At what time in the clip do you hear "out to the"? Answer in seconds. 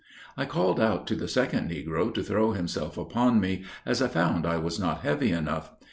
0.79-1.27